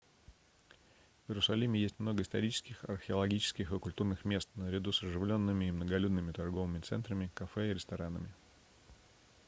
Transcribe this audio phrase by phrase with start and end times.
[1.27, 6.79] в иерусалиме есть много исторических археологических и культурных мест наряду с оживленными и многолюдными торговыми
[6.79, 8.33] центрами кафе и ресторанами